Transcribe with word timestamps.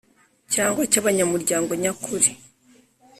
cyangwa 0.53 0.81
cy 0.91 0.99
abanyamuryango 1.01 1.71
nyakuri 1.83 2.29